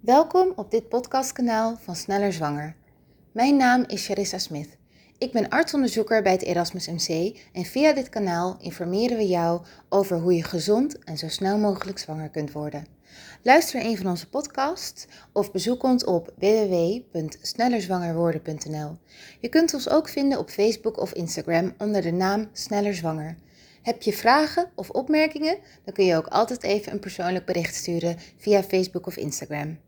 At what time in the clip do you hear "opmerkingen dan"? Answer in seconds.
24.90-25.94